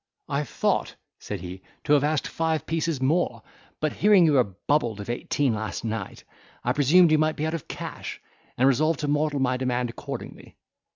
"I 0.27 0.45
thought," 0.45 0.95
said 1.19 1.41
he, 1.41 1.61
"to 1.83 1.93
have 1.93 2.03
asked 2.03 2.25
five 2.27 2.65
pieces 2.65 2.99
more, 2.99 3.43
but 3.79 3.93
hearing 3.93 4.25
you 4.25 4.33
were 4.33 4.43
bubbled 4.43 4.99
of 4.99 5.11
eighteen 5.11 5.53
last 5.53 5.85
night, 5.85 6.23
I 6.63 6.73
presumed 6.73 7.11
you 7.11 7.19
might 7.19 7.35
be 7.35 7.45
out 7.45 7.53
of 7.53 7.67
cash, 7.67 8.19
and 8.57 8.67
resolved 8.67 9.01
to 9.01 9.07
model 9.07 9.39
my 9.39 9.57
demand 9.57 9.91
accordingly." 9.91 10.55